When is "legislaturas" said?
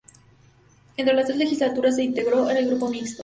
1.37-1.95